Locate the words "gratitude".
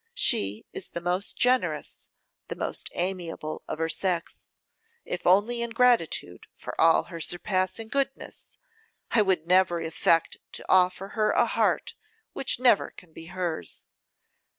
5.69-6.47